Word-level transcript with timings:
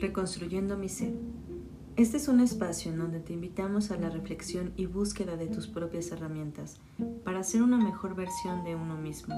Reconstruyendo 0.00 0.78
mi 0.78 0.88
ser. 0.88 1.12
Este 1.96 2.16
es 2.16 2.28
un 2.28 2.40
espacio 2.40 2.90
en 2.90 2.98
donde 2.98 3.20
te 3.20 3.34
invitamos 3.34 3.90
a 3.90 3.98
la 3.98 4.08
reflexión 4.08 4.72
y 4.76 4.86
búsqueda 4.86 5.36
de 5.36 5.46
tus 5.46 5.68
propias 5.68 6.10
herramientas 6.10 6.80
para 7.22 7.44
ser 7.44 7.62
una 7.62 7.76
mejor 7.76 8.14
versión 8.14 8.64
de 8.64 8.74
uno 8.74 8.96
mismo 8.96 9.34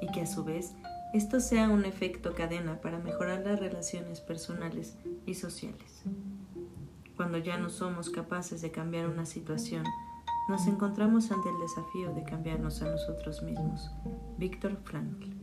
y 0.00 0.06
que 0.12 0.20
a 0.20 0.26
su 0.26 0.44
vez 0.44 0.74
esto 1.12 1.40
sea 1.40 1.68
un 1.70 1.84
efecto 1.84 2.34
cadena 2.34 2.80
para 2.80 3.00
mejorar 3.00 3.44
las 3.44 3.58
relaciones 3.58 4.20
personales 4.20 4.96
y 5.26 5.34
sociales. 5.34 6.04
Cuando 7.16 7.38
ya 7.38 7.58
no 7.58 7.68
somos 7.68 8.08
capaces 8.08 8.62
de 8.62 8.70
cambiar 8.70 9.08
una 9.08 9.26
situación, 9.26 9.82
nos 10.48 10.68
encontramos 10.68 11.32
ante 11.32 11.48
el 11.48 11.58
desafío 11.58 12.14
de 12.14 12.22
cambiarnos 12.22 12.80
a 12.82 12.90
nosotros 12.92 13.42
mismos. 13.42 13.90
Víctor 14.38 14.76
Frankl. 14.84 15.35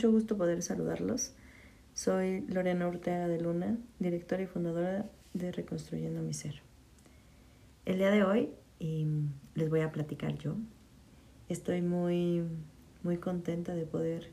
Mucho 0.00 0.12
gusto 0.12 0.38
poder 0.38 0.62
saludarlos. 0.62 1.34
Soy 1.92 2.40
Lorena 2.48 2.88
Ortega 2.88 3.28
de 3.28 3.38
Luna, 3.38 3.76
directora 3.98 4.42
y 4.42 4.46
fundadora 4.46 5.10
de 5.34 5.52
Reconstruyendo 5.52 6.22
mi 6.22 6.32
Ser. 6.32 6.62
El 7.84 7.98
día 7.98 8.10
de 8.10 8.24
hoy 8.24 8.48
les 8.78 9.68
voy 9.68 9.80
a 9.80 9.92
platicar 9.92 10.38
yo. 10.38 10.56
Estoy 11.50 11.82
muy, 11.82 12.44
muy 13.02 13.18
contenta 13.18 13.74
de 13.74 13.84
poder 13.84 14.30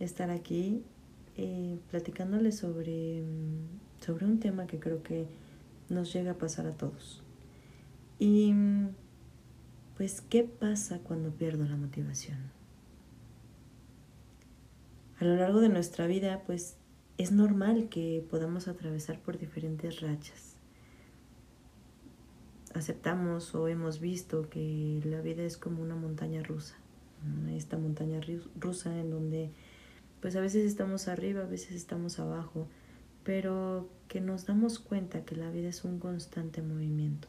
estar 0.00 0.30
aquí 0.30 0.82
eh, 1.36 1.78
platicándoles 1.92 2.56
sobre, 2.58 3.22
sobre 4.00 4.26
un 4.26 4.40
tema 4.40 4.66
que 4.66 4.80
creo 4.80 5.04
que 5.04 5.28
nos 5.88 6.12
llega 6.12 6.32
a 6.32 6.38
pasar 6.38 6.66
a 6.66 6.72
todos. 6.72 7.22
Y 8.18 8.52
pues, 9.96 10.20
¿qué 10.20 10.42
pasa 10.42 10.98
cuando 10.98 11.30
pierdo 11.30 11.64
la 11.64 11.76
motivación? 11.76 12.53
A 15.20 15.24
lo 15.24 15.36
largo 15.36 15.60
de 15.60 15.68
nuestra 15.68 16.06
vida, 16.06 16.42
pues 16.44 16.76
es 17.18 17.30
normal 17.30 17.88
que 17.88 18.26
podamos 18.28 18.66
atravesar 18.66 19.20
por 19.20 19.38
diferentes 19.38 20.00
rachas. 20.00 20.56
Aceptamos 22.74 23.54
o 23.54 23.68
hemos 23.68 24.00
visto 24.00 24.48
que 24.50 25.00
la 25.04 25.20
vida 25.20 25.44
es 25.44 25.56
como 25.56 25.80
una 25.80 25.94
montaña 25.94 26.42
rusa, 26.42 26.74
esta 27.50 27.78
montaña 27.78 28.20
rusa 28.58 28.98
en 28.98 29.10
donde 29.10 29.50
pues 30.20 30.34
a 30.34 30.40
veces 30.40 30.64
estamos 30.64 31.06
arriba, 31.06 31.42
a 31.42 31.46
veces 31.46 31.72
estamos 31.72 32.18
abajo, 32.18 32.66
pero 33.22 33.88
que 34.08 34.20
nos 34.20 34.46
damos 34.46 34.80
cuenta 34.80 35.24
que 35.24 35.36
la 35.36 35.50
vida 35.50 35.68
es 35.68 35.84
un 35.84 36.00
constante 36.00 36.62
movimiento. 36.62 37.28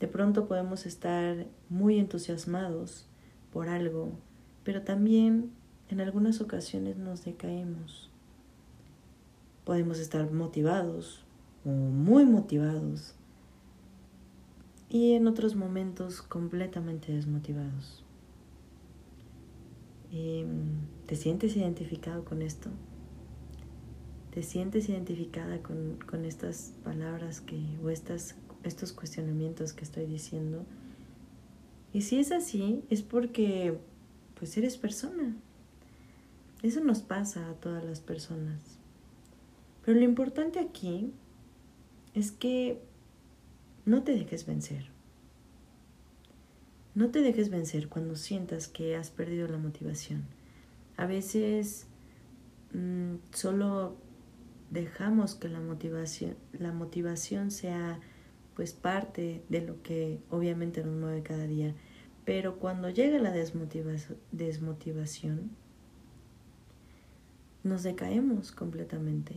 De 0.00 0.08
pronto 0.08 0.48
podemos 0.48 0.86
estar 0.86 1.46
muy 1.68 2.00
entusiasmados 2.00 3.06
por 3.52 3.68
algo, 3.68 4.18
pero 4.64 4.82
también 4.82 5.52
en 5.90 6.00
algunas 6.00 6.40
ocasiones 6.40 6.96
nos 6.96 7.24
decaemos. 7.24 8.10
Podemos 9.64 9.98
estar 9.98 10.30
motivados 10.30 11.24
o 11.64 11.70
muy 11.70 12.24
motivados 12.24 13.14
y 14.88 15.12
en 15.12 15.26
otros 15.26 15.56
momentos 15.56 16.22
completamente 16.22 17.12
desmotivados. 17.12 18.04
Em, 20.12 20.86
¿Te 21.06 21.16
sientes 21.16 21.56
identificado 21.56 22.24
con 22.24 22.42
esto? 22.42 22.70
¿Te 24.32 24.42
sientes 24.42 24.88
identificada 24.88 25.62
con, 25.62 25.98
con 26.08 26.24
estas 26.24 26.74
palabras 26.84 27.40
que, 27.40 27.60
o 27.82 27.90
estas, 27.90 28.36
estos 28.62 28.92
cuestionamientos 28.92 29.72
que 29.72 29.84
estoy 29.84 30.06
diciendo? 30.06 30.64
Y 31.92 32.02
si 32.02 32.18
es 32.18 32.32
así, 32.32 32.84
es 32.90 33.02
porque 33.02 33.78
pues 34.34 34.56
eres 34.56 34.76
persona, 34.76 35.36
eso 36.68 36.82
nos 36.82 37.02
pasa 37.02 37.50
a 37.50 37.54
todas 37.54 37.84
las 37.84 38.00
personas. 38.00 38.78
Pero 39.84 39.98
lo 39.98 40.04
importante 40.04 40.58
aquí 40.58 41.12
es 42.14 42.32
que 42.32 42.80
no 43.84 44.02
te 44.02 44.12
dejes 44.12 44.46
vencer. 44.46 44.86
No 46.94 47.10
te 47.10 47.20
dejes 47.20 47.50
vencer 47.50 47.88
cuando 47.88 48.16
sientas 48.16 48.66
que 48.66 48.96
has 48.96 49.10
perdido 49.10 49.46
la 49.46 49.58
motivación. 49.58 50.24
A 50.96 51.04
veces 51.04 51.86
mm, 52.72 53.16
solo 53.32 53.98
dejamos 54.70 55.34
que 55.34 55.50
la 55.50 55.60
motivación, 55.60 56.34
la 56.52 56.72
motivación 56.72 57.50
sea 57.50 58.00
pues 58.54 58.72
parte 58.72 59.44
de 59.50 59.60
lo 59.60 59.82
que 59.82 60.22
obviamente 60.30 60.82
nos 60.82 60.96
mueve 60.96 61.22
cada 61.22 61.46
día. 61.46 61.74
Pero 62.24 62.58
cuando 62.58 62.88
llega 62.88 63.18
la 63.18 63.32
desmotivación 63.32 65.50
nos 67.64 67.82
decaemos 67.82 68.52
completamente. 68.52 69.34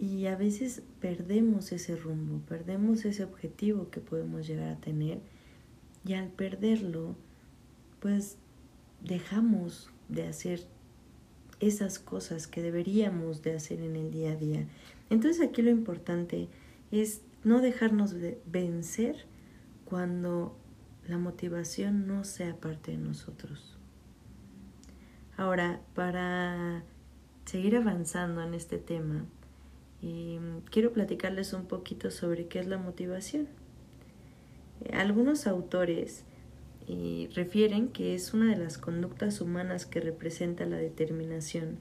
Y 0.00 0.26
a 0.26 0.36
veces 0.36 0.82
perdemos 1.00 1.72
ese 1.72 1.96
rumbo, 1.96 2.40
perdemos 2.46 3.04
ese 3.04 3.24
objetivo 3.24 3.90
que 3.90 4.00
podemos 4.00 4.46
llegar 4.46 4.68
a 4.68 4.80
tener 4.80 5.20
y 6.04 6.14
al 6.14 6.28
perderlo, 6.28 7.16
pues 8.00 8.38
dejamos 9.04 9.90
de 10.08 10.26
hacer 10.26 10.66
esas 11.60 11.98
cosas 11.98 12.46
que 12.46 12.62
deberíamos 12.62 13.42
de 13.42 13.54
hacer 13.54 13.80
en 13.80 13.96
el 13.96 14.10
día 14.10 14.32
a 14.32 14.36
día. 14.36 14.66
Entonces 15.10 15.46
aquí 15.46 15.62
lo 15.62 15.70
importante 15.70 16.48
es 16.90 17.22
no 17.44 17.60
dejarnos 17.60 18.12
de 18.12 18.40
vencer 18.46 19.26
cuando 19.84 20.56
la 21.06 21.18
motivación 21.18 22.06
no 22.06 22.24
sea 22.24 22.54
parte 22.56 22.92
de 22.92 22.98
nosotros. 22.98 23.76
Ahora, 25.36 25.80
para 25.94 26.84
seguir 27.48 27.76
avanzando 27.76 28.42
en 28.42 28.52
este 28.52 28.76
tema, 28.76 29.24
y 30.02 30.38
quiero 30.70 30.92
platicarles 30.92 31.54
un 31.54 31.64
poquito 31.64 32.10
sobre 32.10 32.46
qué 32.46 32.58
es 32.58 32.66
la 32.66 32.76
motivación. 32.76 33.48
Eh, 34.84 34.94
algunos 34.94 35.46
autores 35.46 36.24
refieren 37.34 37.88
que 37.88 38.14
es 38.14 38.32
una 38.32 38.46
de 38.50 38.56
las 38.56 38.78
conductas 38.78 39.42
humanas 39.42 39.84
que 39.84 40.00
representa 40.00 40.64
la 40.64 40.78
determinación 40.78 41.78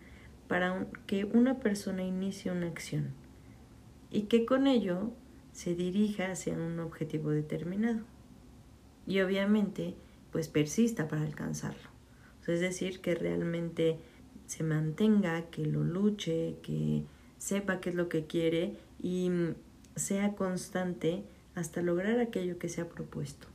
para 0.50 0.86
que 1.06 1.24
una 1.24 1.60
persona 1.60 2.04
inicie 2.04 2.52
una 2.52 2.68
acción 2.68 3.12
y 4.12 4.24
que 4.24 4.46
con 4.46 4.68
ello 4.68 5.12
se 5.54 5.76
dirija 5.76 6.32
hacia 6.32 6.54
un 6.56 6.80
objetivo 6.80 7.30
determinado 7.30 8.02
y 9.06 9.22
obviamente 9.22 9.96
pues 10.32 10.50
persista 10.50 11.08
para 11.08 11.24
alcanzarlo. 11.24 11.90
es 12.46 12.60
decir, 12.60 13.00
que 13.00 13.16
realmente 13.16 14.00
se 14.48 14.64
mantenga, 14.64 15.44
que 15.52 15.66
lo 15.66 15.84
luche, 15.84 16.56
que 16.64 17.04
sepa 17.38 17.80
qué 17.80 17.90
es 17.90 17.96
lo 17.96 18.10
que 18.10 18.26
quiere 18.26 18.78
y 19.02 19.30
sea 19.96 20.36
constante 20.36 21.24
hasta 21.54 21.82
lograr 21.82 22.20
aquello 22.20 22.58
que 22.58 22.70
se 22.70 22.82
ha 22.82 22.90
propuesto. 22.90 23.48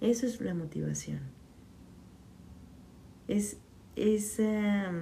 Eso 0.00 0.26
es 0.26 0.40
la 0.40 0.54
motivación. 0.54 1.20
Es 3.28 3.56
esa 3.96 4.92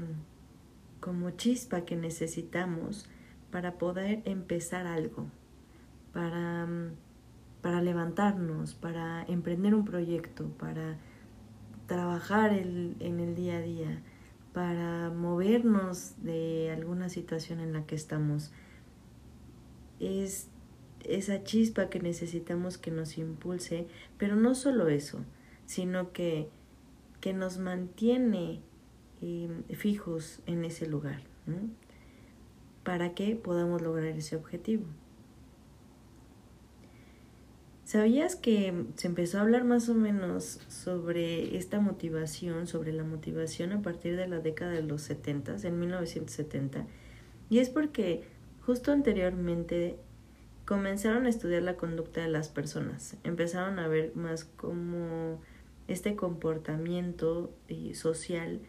como 1.00 1.32
chispa 1.32 1.82
que 1.82 1.96
necesitamos 1.96 3.10
para 3.50 3.76
poder 3.76 4.22
empezar 4.24 4.86
algo, 4.86 5.26
para, 6.12 6.66
para 7.60 7.82
levantarnos, 7.82 8.74
para 8.74 9.24
emprender 9.24 9.74
un 9.74 9.84
proyecto, 9.84 10.48
para 10.58 10.96
trabajar 11.86 12.52
en 12.52 13.20
el 13.20 13.34
día 13.34 13.58
a 13.58 13.60
día, 13.60 14.02
para 14.54 15.10
movernos 15.10 16.15
de 16.22 16.70
alguna 16.70 17.09
situación 17.09 17.60
en 17.60 17.72
la 17.72 17.84
que 17.84 17.97
estamos. 17.97 18.53
Es 19.98 20.48
esa 21.04 21.42
chispa 21.42 21.91
que 21.91 21.98
necesitamos 21.98 22.78
que 22.78 22.93
nos 22.93 23.19
impulse, 23.19 23.88
pero 24.17 24.37
no 24.37 24.55
solo 24.55 24.88
eso, 24.88 25.25
sino 25.67 26.12
que, 26.12 26.49
que 27.20 27.34
nos 27.34 27.58
mantiene 27.58 28.62
em, 29.20 29.64
fijos 29.64 30.40
en 30.46 30.64
ese 30.64 30.87
lugar, 30.87 31.23
para 32.84 33.12
que 33.14 33.34
podamos 33.34 33.82
lograr 33.82 34.17
ese 34.17 34.37
objetivo. 34.37 34.87
¿Sabías 37.94 38.35
que 38.35 38.75
se 38.96 39.06
empezó 39.06 39.38
a 39.38 39.43
hablar 39.43 39.62
más 39.62 39.88
o 39.88 39.94
menos 39.94 40.58
sobre 40.67 41.56
esta 41.56 41.79
motivación, 41.79 42.67
sobre 42.67 42.93
la 42.93 43.05
motivación 43.05 43.70
a 43.70 43.82
partir 43.82 44.17
de 44.17 44.26
la 44.26 44.41
década 44.41 44.73
de 44.73 44.82
los 44.82 45.02
70, 45.02 45.58
en 45.62 45.79
1970? 45.79 46.87
Y 47.50 47.61
es 47.61 47.70
porque 47.70 48.25
justo 48.67 48.91
anteriormente 48.91 49.96
comenzaron 50.64 51.26
a 51.26 51.29
estudiar 51.29 51.62
la 51.62 51.76
conducta 51.76 52.20
de 52.20 52.26
las 52.26 52.49
personas, 52.49 53.17
empezaron 53.23 53.79
a 53.79 53.87
ver 53.87 54.17
más 54.17 54.43
como 54.43 55.40
este 55.87 56.17
comportamiento 56.17 57.55
eh, 57.69 57.94
social 57.94 58.61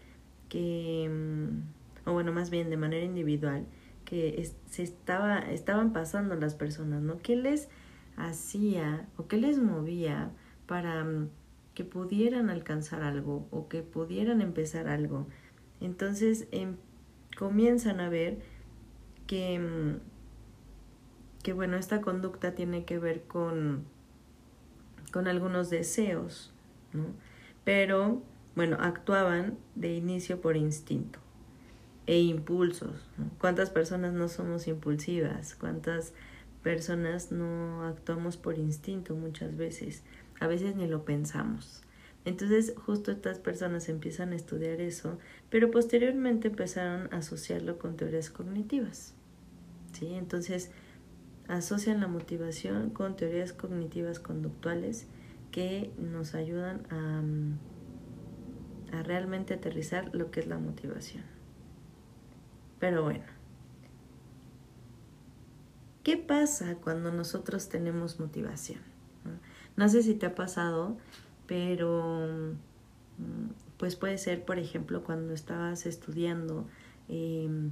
que, 0.50 1.10
mm, 1.10 2.08
o 2.08 2.14
bueno, 2.14 2.32
más 2.32 2.52
bien 2.52 2.70
de 2.70 2.78
manera 2.78 3.04
individual, 3.04 3.66
que 4.06 4.48
se 4.70 4.84
estaba, 4.84 5.40
estaban 5.40 5.94
pasando 5.94 6.36
las 6.36 6.54
personas, 6.54 7.02
¿no? 7.02 7.18
¿Qué 7.18 7.36
les 7.36 7.70
hacía 8.18 9.08
o 9.18 9.28
qué 9.28 9.38
les 9.38 9.58
movía 9.58 10.32
para 10.68 11.04
mm, 11.04 11.30
que 11.74 11.84
pudieran 11.84 12.50
alcanzar 12.50 13.04
algo 13.04 13.48
o 13.52 13.68
que 13.68 13.82
pudieran 13.84 14.42
empezar 14.42 14.88
algo. 14.88 15.28
Entonces 15.82 16.48
em, 16.52 16.78
comienzan 17.38 18.00
a 18.00 18.10
ver 18.10 18.40
que, 19.28 19.60
mm, 19.60 20.00
que, 21.44 21.54
bueno, 21.54 21.78
esta 21.78 22.02
conducta 22.02 22.56
tiene 22.56 22.86
que 22.86 22.98
ver 22.98 23.24
con, 23.24 23.86
con 25.12 25.28
algunos 25.28 25.70
deseos, 25.70 26.54
¿no? 26.94 27.06
Pero, 27.64 28.22
bueno, 28.56 28.78
actuaban 28.80 29.58
de 29.76 29.94
inicio 29.96 30.40
por 30.42 30.56
instinto 30.56 31.20
e 32.08 32.20
impulsos. 32.20 33.10
¿Cuántas 33.40 33.70
personas 33.70 34.14
no 34.14 34.28
somos 34.28 34.68
impulsivas? 34.68 35.56
¿Cuántas 35.56 36.14
personas 36.66 37.32
no 37.32 37.86
actuamos 37.86 38.38
por 38.38 38.58
instinto 38.58 39.14
muchas 39.14 39.56
veces? 39.56 40.02
A 40.40 40.48
veces 40.48 40.76
ni 40.76 40.88
lo 40.88 41.06
pensamos. 41.06 41.84
Entonces 42.26 42.74
justo 42.76 43.12
estas 43.12 43.38
personas 43.38 43.88
empiezan 43.88 44.32
a 44.34 44.36
estudiar 44.36 44.82
eso, 44.82 45.20
pero 45.52 45.70
posteriormente 45.70 46.48
empezaron 46.48 47.14
a 47.14 47.18
asociarlo 47.18 47.78
con 47.78 47.98
teorías 47.98 48.32
cognitivas. 48.32 49.14
¿sí? 49.94 50.16
Entonces 50.16 50.72
asocian 51.48 52.00
la 52.00 52.08
motivación 52.08 52.90
con 52.90 53.16
teorías 53.16 53.54
cognitivas 53.54 54.20
conductuales 54.20 55.06
que 55.52 55.92
nos 56.00 56.34
ayudan 56.34 56.82
a, 56.90 57.22
a 58.98 59.04
realmente 59.04 59.54
aterrizar 59.54 60.16
lo 60.16 60.32
que 60.32 60.40
es 60.40 60.48
la 60.48 60.58
motivación. 60.58 61.26
Pero 62.80 63.04
bueno, 63.04 63.35
¿qué 66.06 66.18
pasa 66.18 66.76
cuando 66.76 67.12
nosotros 67.12 67.68
tenemos 67.68 68.20
motivación? 68.20 68.80
No 69.76 69.90
sé 69.90 70.04
si 70.04 70.14
te 70.14 70.28
ha 70.28 70.36
pasado, 70.36 70.98
pero 71.48 72.28
mm, 73.18 73.78
pues 73.78 73.96
puede 73.96 74.20
ser, 74.20 74.46
por 74.46 74.60
ejemplo, 74.60 75.04
cuando 75.04 75.34
estabas 75.34 75.88
estudiando 75.88 76.68
em, 77.10 77.72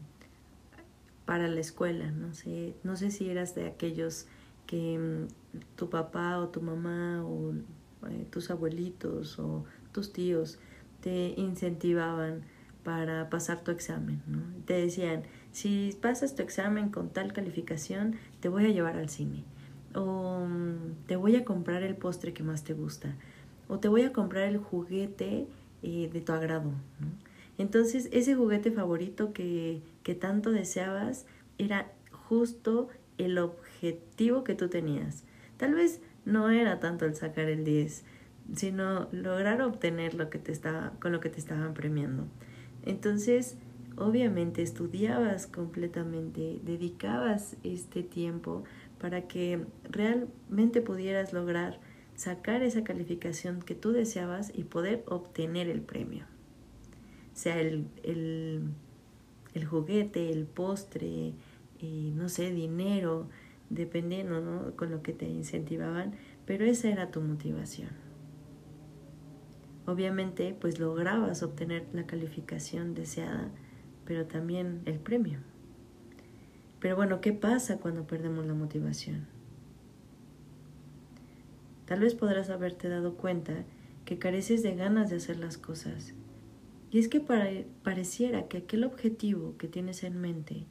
para 1.26 1.48
la 1.48 1.60
escuela, 1.60 2.10
no 2.10 2.34
sé, 2.34 2.76
no 2.84 2.96
sé 2.96 3.12
si 3.12 3.30
eras 3.30 3.54
de 3.54 3.68
aquellos 3.68 4.26
que 4.66 4.98
mm, 4.98 5.28
tu 5.76 5.92
papá 5.92 6.40
o 6.40 6.50
tu 6.50 6.60
mamá 6.60 7.24
o 7.24 7.54
eh, 8.10 8.26
tus 8.32 8.50
abuelitos 8.50 9.38
o 9.38 9.64
tus 9.92 10.12
tíos 10.12 10.58
te 11.02 11.36
incentivaban 11.38 12.42
para 12.84 13.30
pasar 13.30 13.64
tu 13.64 13.70
examen, 13.70 14.24
¿no? 14.26 14.42
Te 14.66 14.74
decían, 14.74 15.24
si 15.54 15.96
pasas 16.02 16.36
tu 16.36 16.42
examen 16.42 16.90
con 16.90 17.10
tal 17.10 17.32
calificación, 17.32 18.16
te 18.42 18.50
voy 18.50 18.66
a 18.66 18.70
llevar 18.70 18.98
al 18.98 19.10
cine, 19.10 19.44
o 19.96 20.46
mm, 20.46 21.06
te 21.08 21.16
voy 21.16 21.36
a 21.36 21.46
comprar 21.46 21.84
el 21.84 21.96
postre 21.96 22.34
que 22.34 22.44
más 22.44 22.64
te 22.64 22.74
gusta, 22.74 23.16
o 23.68 23.80
te 23.80 23.88
voy 23.88 24.02
a 24.02 24.12
comprar 24.12 24.44
el 24.44 24.58
juguete 24.58 25.48
eh, 25.84 26.10
de 26.12 26.22
tu 26.22 26.34
agrado. 26.34 26.72
Entonces, 27.58 28.10
ese 28.12 28.36
juguete 28.36 28.72
favorito 28.72 29.32
que, 29.32 29.82
que 30.02 30.16
tanto 30.16 30.52
deseabas 30.52 31.28
era 31.60 31.92
justo 32.12 32.90
el 33.20 33.38
objetivo 33.38 34.44
que 34.44 34.56
tú 34.56 34.70
tenías. 34.70 35.24
Tal 35.58 35.76
vez 35.76 36.02
no 36.26 36.50
era 36.50 36.80
tanto 36.80 37.06
el 37.06 37.16
sacar 37.16 37.48
el 37.48 37.64
10, 37.64 38.04
sino 38.56 39.08
lograr 39.12 39.62
obtener 39.62 40.16
lo 40.16 40.32
que 40.32 40.40
te 40.40 40.52
estaba, 40.52 40.94
con 41.00 41.12
lo 41.12 41.20
que 41.20 41.30
te 41.30 41.40
estaban 41.40 41.76
premiando. 41.76 42.26
Entonces, 42.86 43.56
obviamente 43.98 44.62
estudiabas 44.62 45.48
completamente, 45.48 46.60
dedicabas 46.63 47.57
este 47.63 48.04
tiempo 48.04 48.63
para 49.00 49.28
que 49.28 49.66
realmente 49.90 50.81
pudieras 50.81 51.34
lograr 51.34 51.80
sacar 52.16 52.63
esa 52.63 52.84
calificación 52.84 53.62
que 53.62 53.75
tú 53.75 53.92
deseabas 53.92 54.51
y 54.54 54.63
poder 54.63 55.04
obtener 55.07 55.68
el 55.68 55.81
premio. 55.81 56.25
Sea 57.34 57.60
el, 57.60 57.88
el, 58.04 59.66
juguete, 59.66 60.31
el 60.31 60.46
postre, 60.46 61.34
eh, 61.80 62.12
no 62.16 62.30
sé, 62.30 62.51
dinero, 62.51 63.28
dependiendo, 63.69 64.42
¿no? 64.42 64.75
Con 64.75 64.92
lo 64.92 65.01
que 65.01 65.13
te 65.13 65.28
incentivaban, 65.28 66.13
pero 66.46 66.66
esa 66.66 66.89
era 66.89 67.10
tu 67.10 67.22
motivación 67.22 68.04
obviamente 69.86 70.56
pues 70.60 70.80
lograbas 70.80 71.44
obtener 71.44 71.86
la 71.94 72.06
calificación 72.06 72.94
deseada, 72.94 73.50
pero 74.06 74.26
también 74.26 74.82
el 74.86 75.00
premio. 75.00 75.40
Pero 76.80 76.96
bueno, 76.96 77.22
¿qué 77.22 77.34
pasa 77.34 77.78
cuando 77.78 78.06
perdemos 78.06 78.46
la 78.46 78.54
motivación? 78.54 79.28
Tal 81.86 82.02
vez 82.02 82.16
podrás 82.16 82.50
haberte 82.50 82.90
dado 82.90 83.16
cuenta 83.16 83.66
que 84.06 84.20
careces 84.20 84.64
de 84.64 84.76
ganas 84.76 85.10
de 85.10 85.18
hacer 85.18 85.38
las 85.38 85.58
cosas. 85.58 86.14
Y 86.92 87.00
es 87.00 87.08
que 87.08 87.20
pareciera 87.22 88.48
que 88.48 88.58
aquel 88.58 88.84
objetivo 88.84 89.56
que 89.58 89.68
tienes 89.68 90.04
en 90.04 90.20
mente, 90.20 90.66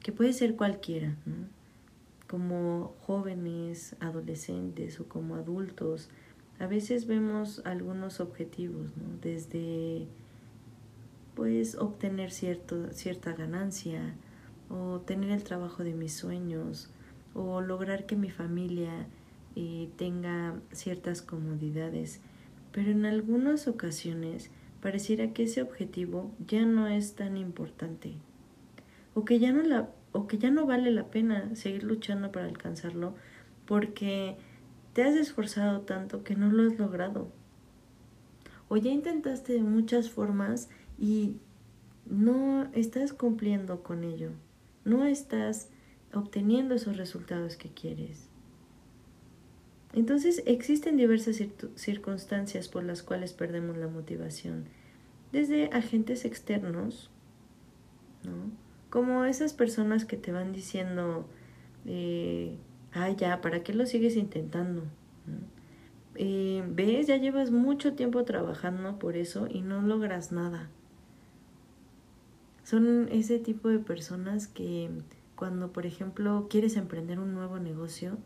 que 0.00 0.12
puede 0.12 0.32
ser 0.32 0.56
cualquiera, 0.56 1.16
como 2.26 2.94
jóvenes, 3.02 3.94
adolescentes 4.00 4.98
o 4.98 5.08
como 5.08 5.36
adultos, 5.36 6.08
a 6.58 6.66
veces 6.66 7.06
vemos 7.06 7.62
algunos 7.64 8.20
objetivos. 8.20 8.90
Desde 9.20 10.08
pues 11.34 11.76
obtener 11.76 12.30
cierto, 12.30 12.92
cierta 12.92 13.32
ganancia 13.32 14.14
o 14.68 15.00
tener 15.00 15.30
el 15.30 15.44
trabajo 15.44 15.84
de 15.84 15.94
mis 15.94 16.14
sueños 16.14 16.90
o 17.34 17.60
lograr 17.60 18.06
que 18.06 18.16
mi 18.16 18.30
familia 18.30 19.06
eh, 19.56 19.88
tenga 19.96 20.54
ciertas 20.72 21.22
comodidades. 21.22 22.20
Pero 22.72 22.90
en 22.90 23.06
algunas 23.06 23.68
ocasiones 23.68 24.50
pareciera 24.80 25.32
que 25.32 25.44
ese 25.44 25.62
objetivo 25.62 26.32
ya 26.46 26.64
no 26.64 26.88
es 26.88 27.14
tan 27.14 27.36
importante 27.36 28.16
o 29.14 29.24
que 29.24 29.38
ya 29.38 29.52
no, 29.52 29.62
la, 29.62 29.90
o 30.12 30.26
que 30.26 30.38
ya 30.38 30.50
no 30.50 30.66
vale 30.66 30.90
la 30.90 31.06
pena 31.10 31.54
seguir 31.54 31.84
luchando 31.84 32.32
para 32.32 32.46
alcanzarlo 32.46 33.14
porque 33.66 34.36
te 34.92 35.02
has 35.02 35.14
esforzado 35.14 35.82
tanto 35.82 36.24
que 36.24 36.34
no 36.34 36.50
lo 36.50 36.70
has 36.70 36.78
logrado. 36.78 37.28
O 38.68 38.76
ya 38.76 38.90
intentaste 38.90 39.52
de 39.52 39.62
muchas 39.62 40.10
formas 40.10 40.70
y 41.02 41.34
no 42.06 42.70
estás 42.74 43.12
cumpliendo 43.12 43.82
con 43.82 44.04
ello. 44.04 44.30
No 44.84 45.04
estás 45.04 45.68
obteniendo 46.14 46.76
esos 46.76 46.96
resultados 46.96 47.56
que 47.56 47.70
quieres. 47.70 48.28
Entonces 49.92 50.44
existen 50.46 50.96
diversas 50.96 51.42
circunstancias 51.74 52.68
por 52.68 52.84
las 52.84 53.02
cuales 53.02 53.32
perdemos 53.32 53.76
la 53.76 53.88
motivación, 53.88 54.66
desde 55.32 55.70
agentes 55.72 56.24
externos, 56.24 57.10
¿no? 58.22 58.52
como 58.88 59.24
esas 59.24 59.54
personas 59.54 60.04
que 60.04 60.16
te 60.16 60.30
van 60.30 60.52
diciendo, 60.52 61.26
ah, 62.92 63.10
ya, 63.10 63.40
¿para 63.40 63.64
qué 63.64 63.74
lo 63.74 63.86
sigues 63.86 64.14
intentando? 64.16 64.84
Eh, 66.14 66.62
¿Ves? 66.68 67.08
Ya 67.08 67.16
llevas 67.16 67.50
mucho 67.50 67.94
tiempo 67.94 68.22
trabajando 68.24 69.00
por 69.00 69.16
eso 69.16 69.48
y 69.50 69.62
no 69.62 69.82
logras 69.82 70.30
nada. 70.30 70.70
Son 72.64 73.08
ese 73.10 73.38
tipo 73.38 73.68
de 73.68 73.78
personas 73.78 74.46
que 74.46 74.90
cuando, 75.36 75.72
por 75.72 75.86
ejemplo, 75.86 76.46
quieres 76.48 76.76
emprender 76.76 77.18
un 77.18 77.34
nuevo 77.34 77.58
negocio 77.58 78.18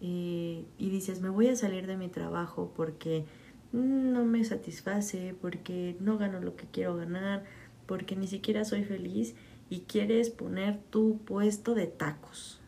eh, 0.00 0.64
y 0.78 0.90
dices, 0.90 1.20
me 1.20 1.30
voy 1.30 1.48
a 1.48 1.56
salir 1.56 1.86
de 1.86 1.96
mi 1.96 2.08
trabajo 2.08 2.72
porque 2.76 3.24
no 3.72 4.24
me 4.24 4.44
satisface, 4.44 5.34
porque 5.40 5.96
no 6.00 6.18
gano 6.18 6.40
lo 6.40 6.56
que 6.56 6.66
quiero 6.66 6.96
ganar, 6.96 7.44
porque 7.86 8.16
ni 8.16 8.26
siquiera 8.26 8.64
soy 8.64 8.84
feliz 8.84 9.34
y 9.70 9.80
quieres 9.80 10.28
poner 10.28 10.78
tu 10.90 11.18
puesto 11.24 11.74
de 11.74 11.86
tacos, 11.86 12.60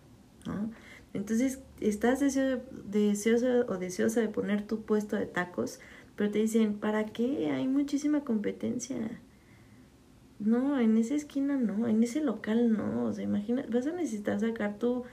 ¿no? 0.47 0.71
Entonces 1.13 1.61
estás 1.81 2.21
deseoso, 2.21 3.67
o 3.69 3.79
deseosa 3.79 4.21
de 4.21 4.29
poner 4.29 4.67
tu 4.67 4.83
puesto 4.83 5.17
de 5.17 5.27
tacos, 5.27 5.81
pero 6.17 6.31
te 6.31 6.39
dicen, 6.39 6.75
¿para 6.79 7.07
qué? 7.07 7.51
Hay 7.51 7.69
muchísima 7.69 8.25
competencia. 8.25 9.21
No, 10.39 10.79
en 10.81 10.97
esa 10.97 11.15
esquina 11.15 11.57
no, 11.57 11.87
en 11.89 12.03
ese 12.03 12.21
local 12.21 12.73
no. 12.73 13.05
O 13.07 13.13
sea, 13.13 13.25
imagina, 13.25 13.65
vas 13.71 13.87
a 13.87 13.93
necesitar 13.93 14.41
sacar 14.41 14.79
tu, 14.79 15.05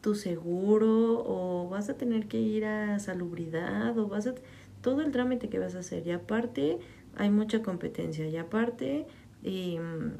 tu 0.00 0.14
seguro 0.14 1.24
o 1.26 1.68
vas 1.68 1.88
a 1.88 1.96
tener 1.96 2.28
que 2.28 2.40
ir 2.40 2.64
a 2.64 2.98
salubridad 2.98 3.96
o 3.98 4.08
vas 4.08 4.26
a... 4.26 4.34
Todo 4.80 5.02
el 5.02 5.10
trámite 5.10 5.48
que 5.48 5.58
vas 5.58 5.74
a 5.74 5.80
hacer. 5.80 6.06
Y 6.06 6.12
aparte 6.12 6.78
hay 7.16 7.30
mucha 7.30 7.62
competencia. 7.62 8.28
Y 8.28 8.36
aparte 8.36 9.06
em, 9.42 10.12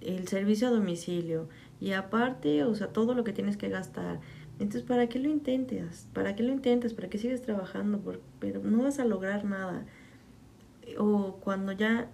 el 0.00 0.28
servicio 0.28 0.68
a 0.68 0.70
domicilio 0.70 1.48
y 1.80 1.92
aparte, 1.92 2.64
o 2.64 2.74
sea, 2.74 2.88
todo 2.88 3.14
lo 3.14 3.24
que 3.24 3.32
tienes 3.32 3.56
que 3.56 3.68
gastar. 3.68 4.20
Entonces, 4.58 4.82
¿para 4.82 5.08
qué 5.08 5.18
lo 5.18 5.30
intentes? 5.30 6.06
¿Para 6.12 6.36
qué 6.36 6.42
lo 6.42 6.52
intentas? 6.52 6.92
¿Para 6.92 7.08
qué 7.08 7.16
sigues 7.18 7.40
trabajando? 7.40 8.02
pero 8.38 8.62
no 8.62 8.82
vas 8.82 8.98
a 8.98 9.06
lograr 9.06 9.44
nada. 9.44 9.86
O 10.98 11.36
cuando 11.36 11.72
ya 11.72 12.10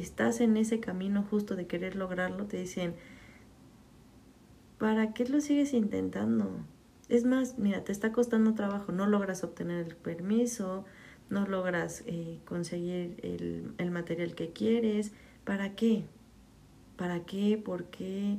estás 0.00 0.40
en 0.40 0.56
ese 0.56 0.80
camino 0.80 1.22
justo 1.22 1.56
de 1.56 1.66
querer 1.66 1.96
lograrlo, 1.96 2.46
te 2.46 2.58
dicen, 2.58 2.94
¿para 4.78 5.12
qué 5.12 5.26
lo 5.26 5.40
sigues 5.40 5.74
intentando? 5.74 6.64
Es 7.08 7.24
más, 7.24 7.58
mira, 7.58 7.84
te 7.84 7.92
está 7.92 8.12
costando 8.12 8.54
trabajo, 8.54 8.92
no 8.92 9.06
logras 9.06 9.42
obtener 9.42 9.86
el 9.86 9.96
permiso, 9.96 10.84
no 11.30 11.46
logras 11.46 12.04
eh, 12.06 12.38
conseguir 12.44 13.16
el, 13.22 13.90
material 13.90 14.34
que 14.34 14.50
quieres. 14.50 15.12
¿Para 15.44 15.74
qué? 15.74 16.04
¿Para 16.96 17.24
qué? 17.24 17.60
¿Por 17.62 17.84
qué? 17.86 18.38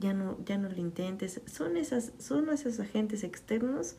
Ya 0.00 0.12
no, 0.12 0.38
ya 0.44 0.58
no 0.58 0.68
lo 0.68 0.76
intentes. 0.76 1.40
Son, 1.46 1.76
esas, 1.76 2.12
son 2.18 2.48
esos 2.50 2.80
agentes 2.80 3.22
externos 3.22 3.96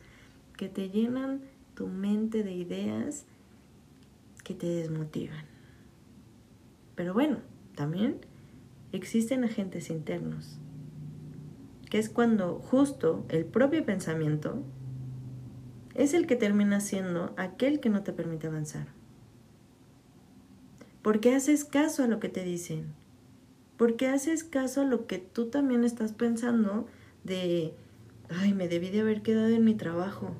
que 0.56 0.68
te 0.68 0.90
llenan 0.90 1.42
tu 1.74 1.86
mente 1.88 2.42
de 2.42 2.52
ideas 2.52 3.24
que 4.44 4.54
te 4.54 4.66
desmotivan. 4.66 5.51
Pero 6.94 7.14
bueno, 7.14 7.38
también 7.74 8.18
existen 8.92 9.44
agentes 9.44 9.90
internos, 9.90 10.58
que 11.90 11.98
es 11.98 12.10
cuando 12.10 12.58
justo 12.58 13.24
el 13.28 13.44
propio 13.44 13.84
pensamiento 13.84 14.62
es 15.94 16.14
el 16.14 16.26
que 16.26 16.36
termina 16.36 16.80
siendo 16.80 17.34
aquel 17.36 17.80
que 17.80 17.90
no 17.90 18.02
te 18.02 18.12
permite 18.12 18.46
avanzar. 18.46 18.88
Porque 21.02 21.34
haces 21.34 21.64
caso 21.64 22.04
a 22.04 22.06
lo 22.06 22.20
que 22.20 22.28
te 22.28 22.44
dicen. 22.44 22.86
Porque 23.76 24.06
haces 24.06 24.44
caso 24.44 24.82
a 24.82 24.84
lo 24.84 25.06
que 25.06 25.18
tú 25.18 25.46
también 25.46 25.84
estás 25.84 26.12
pensando 26.12 26.86
de, 27.24 27.74
ay, 28.28 28.54
me 28.54 28.68
debí 28.68 28.90
de 28.90 29.00
haber 29.00 29.22
quedado 29.22 29.48
en 29.48 29.64
mi 29.64 29.74
trabajo. 29.74 30.36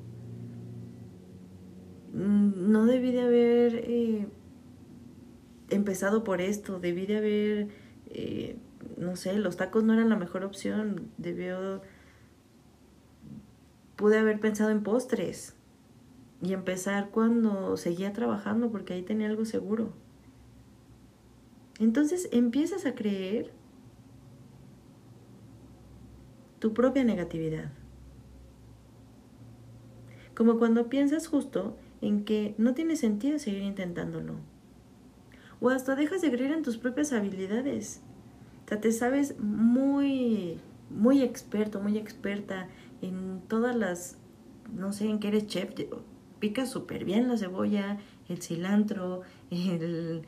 Mm, 2.13 2.71
no 2.71 2.85
debí 2.85 3.11
de 3.11 3.21
haber 3.21 3.75
eh, 3.75 4.27
empezado 5.75 6.23
por 6.23 6.41
esto, 6.41 6.79
debí 6.79 7.05
de 7.05 7.17
haber, 7.17 7.67
eh, 8.07 8.57
no 8.97 9.15
sé, 9.15 9.37
los 9.37 9.57
tacos 9.57 9.83
no 9.83 9.93
eran 9.93 10.09
la 10.09 10.15
mejor 10.15 10.43
opción, 10.43 11.09
debió, 11.17 11.81
pude 13.95 14.19
haber 14.19 14.39
pensado 14.39 14.69
en 14.71 14.83
postres 14.83 15.55
y 16.41 16.53
empezar 16.53 17.09
cuando 17.09 17.77
seguía 17.77 18.13
trabajando 18.13 18.71
porque 18.71 18.93
ahí 18.93 19.01
tenía 19.01 19.27
algo 19.27 19.45
seguro. 19.45 19.93
Entonces 21.79 22.29
empiezas 22.31 22.85
a 22.85 22.95
creer 22.95 23.51
tu 26.59 26.73
propia 26.73 27.03
negatividad. 27.03 27.71
Como 30.35 30.57
cuando 30.57 30.89
piensas 30.89 31.27
justo 31.27 31.77
en 32.01 32.25
que 32.25 32.55
no 32.57 32.73
tiene 32.73 32.95
sentido 32.95 33.39
seguir 33.39 33.63
intentándolo. 33.63 34.52
O 35.63 35.69
hasta 35.69 35.95
dejas 35.95 36.21
de 36.21 36.29
creer 36.29 36.51
en 36.51 36.61
tus 36.61 36.77
propias 36.77 37.13
habilidades. 37.13 38.01
O 38.65 38.67
sea, 38.67 38.81
te 38.81 38.91
sabes 38.91 39.39
muy, 39.39 40.59
muy 40.89 41.21
experto, 41.21 41.79
muy 41.79 41.97
experta 41.97 42.67
en 43.01 43.39
todas 43.47 43.73
las, 43.73 44.17
no 44.75 44.91
sé, 44.91 45.09
en 45.09 45.19
qué 45.19 45.29
eres 45.29 45.47
chef. 45.47 45.69
Picas 46.39 46.69
súper 46.69 47.05
bien 47.05 47.29
la 47.29 47.37
cebolla, 47.37 47.97
el 48.27 48.41
cilantro, 48.41 49.21
el, 49.51 50.23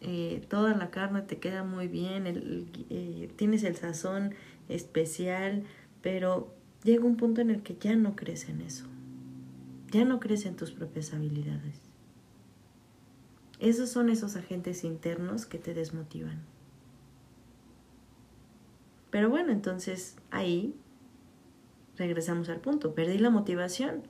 eh, 0.00 0.44
toda 0.48 0.74
la 0.74 0.90
carne 0.90 1.22
te 1.22 1.38
queda 1.38 1.62
muy 1.62 1.86
bien, 1.86 2.26
el, 2.26 2.66
eh, 2.90 3.30
tienes 3.36 3.62
el 3.62 3.76
sazón 3.76 4.34
especial, 4.68 5.62
pero 6.02 6.52
llega 6.82 7.04
un 7.04 7.16
punto 7.16 7.40
en 7.42 7.50
el 7.50 7.62
que 7.62 7.76
ya 7.78 7.94
no 7.94 8.16
crees 8.16 8.48
en 8.48 8.62
eso. 8.62 8.86
Ya 9.92 10.04
no 10.04 10.18
crees 10.18 10.46
en 10.46 10.56
tus 10.56 10.72
propias 10.72 11.14
habilidades. 11.14 11.87
Esos 13.58 13.90
son 13.90 14.08
esos 14.08 14.36
agentes 14.36 14.84
internos 14.84 15.46
que 15.46 15.58
te 15.58 15.74
desmotivan. 15.74 16.42
Pero 19.10 19.30
bueno, 19.30 19.52
entonces 19.52 20.16
ahí 20.30 20.76
regresamos 21.96 22.48
al 22.48 22.60
punto. 22.60 22.94
Perdí 22.94 23.18
la 23.18 23.30
motivación. 23.30 24.02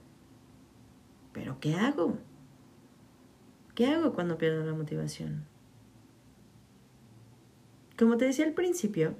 Pero 1.32 1.60
¿qué 1.60 1.74
hago? 1.74 2.18
¿Qué 3.74 3.86
hago 3.86 4.12
cuando 4.12 4.38
pierdo 4.38 4.64
la 4.64 4.74
motivación? 4.74 5.44
Como 7.96 8.16
te 8.16 8.26
decía 8.26 8.44
al 8.44 8.54
principio, 8.54 9.14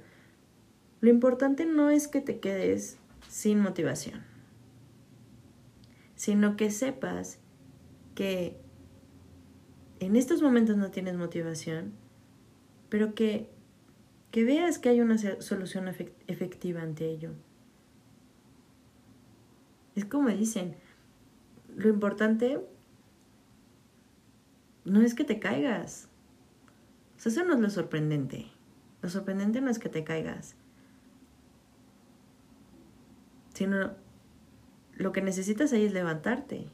lo 1.01 1.09
importante 1.09 1.65
no 1.65 1.89
es 1.89 2.07
que 2.07 2.21
te 2.21 2.39
quedes 2.39 2.99
sin 3.27 3.59
motivación 3.59 4.29
sino 6.19 6.57
que 6.57 6.69
sepas 6.69 7.39
que 8.13 8.59
en 9.99 10.15
estos 10.15 10.41
momentos 10.41 10.77
no 10.77 10.91
tienes 10.91 11.15
motivación, 11.15 11.93
pero 12.89 13.13
que, 13.13 13.49
que 14.31 14.43
veas 14.43 14.79
que 14.79 14.89
hay 14.89 15.01
una 15.01 15.17
solución 15.17 15.87
efectiva 16.27 16.81
ante 16.81 17.09
ello. 17.09 17.31
Es 19.95 20.05
como 20.05 20.29
dicen, 20.29 20.75
lo 21.75 21.89
importante 21.89 22.59
no 24.85 25.01
es 25.01 25.13
que 25.13 25.23
te 25.23 25.39
caigas. 25.39 26.07
eso 27.17 27.43
no 27.43 27.53
es 27.53 27.59
lo 27.59 27.69
sorprendente. 27.69 28.47
Lo 29.01 29.09
sorprendente 29.09 29.61
no 29.61 29.69
es 29.69 29.79
que 29.79 29.89
te 29.89 30.03
caigas, 30.03 30.55
sino 33.53 33.91
lo 34.95 35.11
que 35.13 35.21
necesitas 35.21 35.71
ahí 35.71 35.85
es 35.85 35.93
levantarte, 35.93 36.67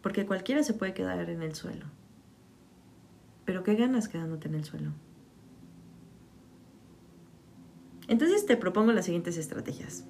porque 0.00 0.24
cualquiera 0.24 0.62
se 0.62 0.72
puede 0.72 0.94
quedar 0.94 1.28
en 1.28 1.42
el 1.42 1.54
suelo. 1.54 1.99
Pero 3.44 3.62
¿qué 3.62 3.74
ganas 3.74 4.08
quedándote 4.08 4.48
en 4.48 4.54
el 4.54 4.64
suelo? 4.64 4.92
Entonces 8.08 8.44
te 8.44 8.56
propongo 8.56 8.92
las 8.92 9.04
siguientes 9.04 9.36
estrategias. 9.36 10.04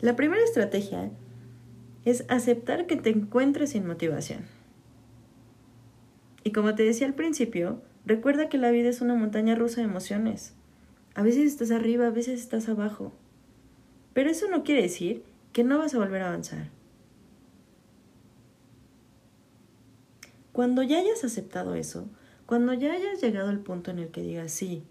La 0.00 0.16
primera 0.16 0.42
estrategia 0.42 1.10
es 2.04 2.24
aceptar 2.28 2.86
que 2.86 2.96
te 2.96 3.10
encuentres 3.10 3.70
sin 3.70 3.86
motivación. 3.86 4.40
Y 6.44 6.52
como 6.52 6.74
te 6.74 6.82
decía 6.82 7.06
al 7.06 7.14
principio, 7.14 7.80
recuerda 8.04 8.48
que 8.48 8.58
la 8.58 8.70
vida 8.70 8.88
es 8.88 9.00
una 9.00 9.14
montaña 9.14 9.54
rusa 9.54 9.80
de 9.80 9.86
emociones. 9.86 10.54
A 11.14 11.22
veces 11.22 11.44
estás 11.44 11.70
arriba, 11.70 12.08
a 12.08 12.10
veces 12.10 12.40
estás 12.40 12.68
abajo. 12.68 13.12
Pero 14.12 14.28
eso 14.28 14.48
no 14.50 14.64
quiere 14.64 14.82
decir 14.82 15.22
que 15.52 15.64
no 15.64 15.78
vas 15.78 15.94
a 15.94 15.98
volver 15.98 16.22
a 16.22 16.28
avanzar. 16.28 16.70
Cuando 20.52 20.82
ya 20.82 20.98
hayas 20.98 21.24
aceptado 21.24 21.74
eso, 21.74 22.08
cuando 22.46 22.74
ya 22.74 22.92
hayas 22.92 23.20
llegado 23.22 23.48
al 23.48 23.60
punto 23.60 23.90
en 23.90 23.98
el 23.98 24.08
que 24.08 24.22
digas, 24.22 24.52
sí, 24.52 24.84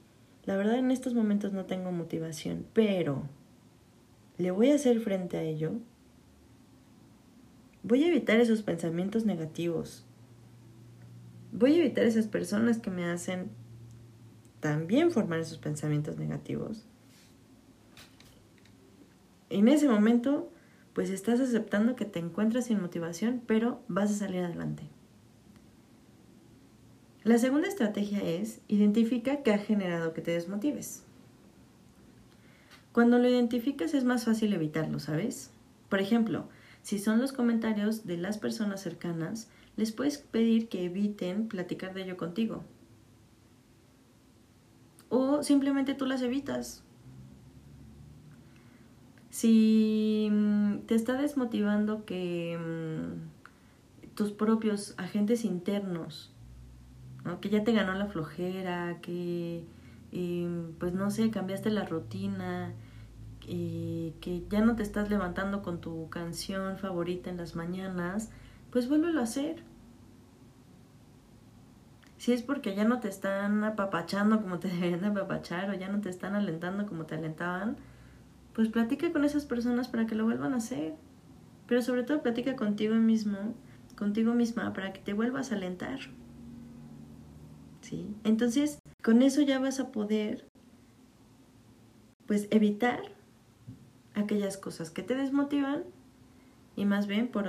la 0.46 0.58
verdad 0.58 0.78
en 0.78 0.92
estos 0.92 1.14
momentos 1.14 1.54
no 1.54 1.66
tengo 1.66 1.92
motivación, 1.92 2.66
pero 2.74 3.24
le 4.38 4.52
voy 4.52 4.72
a 4.72 4.76
hacer 4.76 5.00
frente 5.00 5.38
a 5.38 5.44
ello, 5.44 5.74
voy 7.84 8.04
a 8.04 8.08
evitar 8.08 8.40
esos 8.40 8.64
pensamientos 8.64 9.26
negativos. 9.26 10.06
Voy 11.52 11.76
a 11.76 11.80
evitar 11.80 12.06
esas 12.06 12.28
personas 12.28 12.80
que 12.80 12.90
me 12.90 13.06
hacen 13.06 13.52
también 14.62 15.12
formar 15.12 15.40
esos 15.40 15.58
pensamientos 15.58 16.18
negativos 16.18 16.86
en 19.52 19.68
ese 19.68 19.88
momento, 19.88 20.50
pues 20.94 21.10
estás 21.10 21.40
aceptando 21.40 21.96
que 21.96 22.06
te 22.06 22.20
encuentras 22.20 22.66
sin 22.66 22.82
motivación, 22.82 23.42
pero 23.46 23.82
vas 23.88 24.10
a 24.12 24.16
salir 24.16 24.44
adelante. 24.44 24.84
La 27.24 27.38
segunda 27.38 27.68
estrategia 27.68 28.24
es 28.24 28.62
identifica 28.68 29.44
qué 29.44 29.54
ha 29.54 29.60
generado 29.60 30.14
que 30.14 30.22
te 30.22 30.32
desmotives. 30.32 31.04
Cuando 32.94 33.20
lo 33.20 33.30
identificas 33.30 33.94
es 33.94 34.04
más 34.04 34.26
fácil 34.26 34.54
evitarlo, 34.54 35.00
¿sabes? 35.00 35.52
Por 35.88 36.02
ejemplo, 36.02 36.50
si 36.82 36.98
son 36.98 37.20
los 37.20 37.32
comentarios 37.32 38.08
de 38.08 38.18
las 38.18 38.40
personas 38.40 38.82
cercanas, 38.82 39.50
les 39.78 39.92
puedes 39.92 40.18
pedir 40.18 40.68
que 40.68 40.86
eviten 40.86 41.48
platicar 41.48 41.94
de 41.94 42.04
ello 42.04 42.18
contigo. 42.18 42.64
O 45.10 45.44
simplemente 45.44 45.94
tú 45.94 46.08
las 46.08 46.24
evitas. 46.24 46.84
Si 49.30 50.28
mm, 50.32 50.80
te 50.88 50.96
está 50.96 51.22
desmotivando 51.22 52.04
que 52.04 52.58
mm, 52.58 54.16
tus 54.16 54.32
propios 54.32 54.96
agentes 54.98 55.46
internos, 55.46 56.32
que 57.40 57.50
ya 57.50 57.64
te 57.64 57.72
ganó 57.72 57.94
la 57.94 58.08
flojera, 58.08 59.00
que 59.02 59.64
em, 60.12 60.74
pues 60.80 60.94
no 60.94 61.10
sé, 61.12 61.32
cambiaste 61.32 61.70
la 61.70 61.86
rutina, 61.86 62.74
que 63.42 64.46
ya 64.50 64.62
no 64.62 64.76
te 64.76 64.84
estás 64.84 65.10
levantando 65.10 65.62
con 65.62 65.82
tu 65.82 66.10
canción 66.10 66.78
favorita 66.78 67.30
en 67.30 67.38
las 67.38 67.56
mañanas, 67.56 68.30
pues 68.72 68.88
vuélvelo 68.88 69.20
a 69.20 69.24
hacer. 69.24 69.64
Si 72.18 72.34
es 72.34 72.44
porque 72.44 72.76
ya 72.76 72.86
no 72.86 73.00
te 73.00 73.08
están 73.08 73.64
apapachando 73.64 74.42
como 74.42 74.60
te 74.60 74.68
deberían 74.74 75.06
apapachar 75.06 75.70
o 75.70 75.74
ya 75.74 75.90
no 75.90 76.02
te 76.02 76.10
están 76.10 76.36
alentando 76.36 76.86
como 76.86 77.06
te 77.06 77.16
alentaban, 77.16 77.78
pues 78.54 78.70
platica 78.70 79.12
con 79.12 79.26
esas 79.26 79.46
personas 79.46 79.88
para 79.88 80.06
que 80.06 80.16
lo 80.16 80.26
vuelvan 80.26 80.54
a 80.54 80.58
hacer. 80.58 80.94
Pero 81.68 81.82
sobre 81.82 82.04
todo 82.04 82.22
platica 82.22 82.56
contigo 82.56 82.96
mismo, 82.96 83.56
contigo 83.96 84.34
misma, 84.34 84.74
para 84.74 84.94
que 84.94 85.02
te 85.02 85.14
vuelvas 85.14 85.52
a 85.52 85.56
alentar. 85.56 86.00
Entonces, 88.24 88.80
con 89.04 89.22
eso 89.22 89.42
ya 89.42 89.60
vas 89.60 89.80
a 89.80 89.92
poder, 89.92 90.46
pues, 92.26 92.48
evitar 92.52 93.02
aquellas 94.14 94.58
cosas 94.58 94.92
que 94.92 95.04
te 95.04 95.16
desmotivan 95.16 95.84
y 96.76 96.86
más 96.86 97.08
bien 97.08 97.28
por 97.28 97.48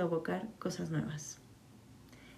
cosas 0.59 0.89
nuevas. 0.89 1.39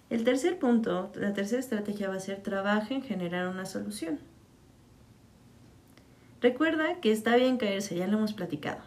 El 0.08 0.22
tercer 0.22 0.58
punto, 0.58 1.10
la 1.16 1.32
tercera 1.32 1.58
estrategia 1.58 2.08
va 2.08 2.14
a 2.14 2.20
ser 2.20 2.42
trabaja 2.42 2.94
en 2.94 3.02
generar 3.02 3.48
una 3.48 3.66
solución. 3.66 4.20
Recuerda 6.40 7.00
que 7.00 7.10
está 7.10 7.34
bien 7.34 7.56
caerse, 7.56 7.96
ya 7.96 8.06
lo 8.06 8.18
hemos 8.18 8.32
platicado. 8.32 8.82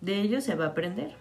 De 0.00 0.22
ello 0.22 0.40
se 0.40 0.54
va 0.54 0.64
a 0.64 0.68
aprender. 0.68 1.12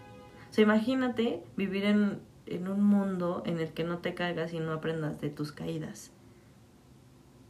O 0.57 0.61
imagínate 0.61 1.43
vivir 1.57 1.83
en, 1.83 2.19
en 2.45 2.69
un 2.69 2.83
mundo 2.83 3.43
en 3.45 3.59
el 3.59 3.73
que 3.73 3.83
no 3.83 3.97
te 3.97 4.13
caigas 4.13 4.53
y 4.53 4.59
no 4.59 4.71
aprendas 4.71 5.19
de 5.19 5.29
tus 5.29 5.51
caídas. 5.51 6.12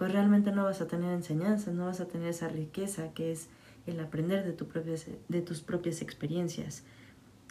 Pues 0.03 0.11
realmente 0.11 0.51
no 0.51 0.65
vas 0.65 0.81
a 0.81 0.87
tener 0.89 1.13
enseñanzas, 1.13 1.73
no 1.73 1.85
vas 1.85 2.01
a 2.01 2.09
tener 2.09 2.27
esa 2.27 2.49
riqueza 2.49 3.13
que 3.13 3.31
es 3.31 3.47
el 3.87 4.01
aprender 4.01 4.43
de, 4.43 4.51
tu 4.51 4.67
de 5.29 5.41
tus 5.41 5.61
propias 5.61 6.01
experiencias. 6.01 6.83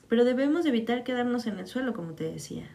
Pero 0.06 0.26
debemos 0.26 0.66
evitar 0.66 1.02
quedarnos 1.02 1.46
en 1.46 1.58
el 1.58 1.66
suelo, 1.66 1.94
como 1.94 2.12
te 2.12 2.24
decía. 2.24 2.68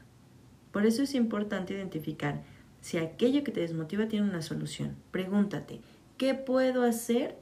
Por 0.72 0.88
eso 0.88 1.03
es 1.03 1.13
importante 1.13 1.75
identificar 1.75 2.41
si 2.81 2.98
aquello 2.98 3.43
que 3.43 3.51
te 3.51 3.60
desmotiva 3.60 4.07
tiene 4.07 4.27
una 4.27 4.41
solución. 4.41 4.96
Pregúntate, 5.12 5.79
¿qué 6.17 6.34
puedo 6.34 6.81
hacer 6.81 7.38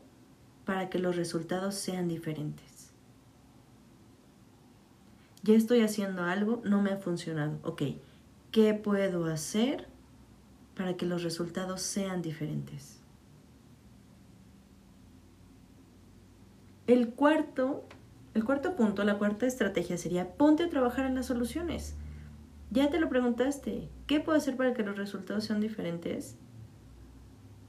para 0.65 0.89
que 0.89 0.99
los 0.99 1.15
resultados 1.15 1.75
sean 1.75 2.09
diferentes? 2.09 2.91
Ya 5.41 5.53
estoy 5.53 5.83
haciendo 5.83 6.23
algo, 6.23 6.61
no 6.65 6.81
me 6.81 6.91
ha 6.91 6.97
funcionado. 6.97 7.59
Ok, 7.63 7.81
¿qué 8.51 8.73
puedo 8.73 9.23
hacer 9.23 9.87
para 10.75 10.95
que 10.97 11.05
los 11.05 11.23
resultados 11.23 11.81
sean 11.81 12.21
diferentes? 12.21 12.99
El 16.87 17.09
cuarto, 17.09 17.83
el 18.35 18.45
cuarto 18.45 18.75
punto, 18.75 19.03
la 19.03 19.17
cuarta 19.17 19.47
estrategia 19.47 19.97
sería 19.97 20.33
ponte 20.33 20.63
a 20.63 20.69
trabajar 20.69 21.05
en 21.05 21.15
las 21.15 21.25
soluciones. 21.25 21.95
Ya 22.69 22.89
te 22.89 22.99
lo 22.99 23.09
preguntaste, 23.09 23.89
¿qué 24.05 24.19
puedo 24.19 24.37
hacer 24.37 24.55
para 24.55 24.73
que 24.73 24.83
los 24.83 24.97
resultados 24.97 25.45
sean 25.45 25.61
diferentes? 25.61 26.35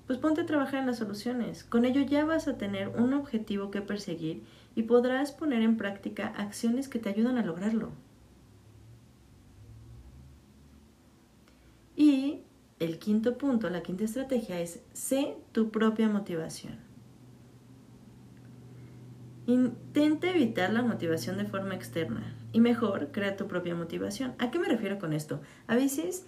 Pues 0.07 0.19
ponte 0.19 0.43
a 0.43 0.47
trabajar 0.47 0.81
en 0.81 0.87
las 0.87 0.99
soluciones. 0.99 1.65
Con 1.65 1.85
ello 1.85 2.03
ya 2.03 2.25
vas 2.25 2.47
a 2.47 2.59
tener 2.59 2.89
un 2.89 3.15
objetivo 3.15 3.71
que 3.71 3.81
perseguir 3.81 4.45
y 4.75 4.83
podrás 4.83 5.33
poner 5.33 5.63
en 5.63 5.77
práctica 5.77 6.29
acciones 6.37 6.89
que 6.89 6.99
te 6.99 7.09
ayudan 7.09 7.39
a 7.39 7.45
lograrlo. 7.45 7.93
Y 11.97 12.43
el 12.79 12.99
quinto 12.99 13.39
punto, 13.39 13.71
la 13.71 13.83
quinta 13.83 14.05
estrategia 14.05 14.61
es 14.61 14.81
sé 14.93 15.37
tu 15.53 15.71
propia 15.71 16.09
motivación. 16.09 16.77
Intenta 19.47 20.29
evitar 20.29 20.73
la 20.73 20.83
motivación 20.83 21.39
de 21.39 21.45
forma 21.45 21.75
externa 21.75 22.35
y 22.53 22.61
mejor 22.61 23.13
crea 23.13 23.37
tu 23.37 23.47
propia 23.47 23.75
motivación. 23.75 24.35
¿A 24.39 24.51
qué 24.51 24.59
me 24.59 24.69
refiero 24.69 24.99
con 24.99 25.13
esto? 25.13 25.41
A 25.69 25.77
veces 25.77 26.27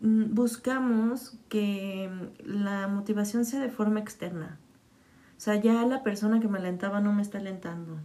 mm, 0.00 0.34
buscamos 0.34 1.38
que 1.48 2.10
la 2.44 2.88
motivación 2.88 3.44
sea 3.44 3.60
de 3.60 3.70
forma 3.70 4.00
externa. 4.00 4.58
O 5.36 5.40
sea, 5.40 5.56
ya 5.56 5.84
la 5.86 6.02
persona 6.02 6.40
que 6.40 6.48
me 6.48 6.58
alentaba 6.58 7.00
no 7.00 7.12
me 7.12 7.22
está 7.22 7.38
alentando. 7.38 7.98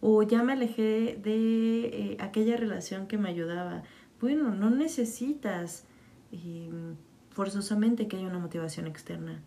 O 0.00 0.22
ya 0.22 0.42
me 0.42 0.52
alejé 0.52 1.18
de 1.22 1.86
eh, 1.86 2.16
aquella 2.20 2.56
relación 2.56 3.06
que 3.08 3.18
me 3.18 3.28
ayudaba. 3.28 3.82
Bueno, 4.20 4.54
no 4.54 4.70
necesitas 4.70 5.84
em, 6.32 6.96
forzosamente 7.30 8.08
que 8.08 8.16
haya 8.16 8.26
una 8.26 8.38
motivación 8.38 8.86
externa. 8.86 9.40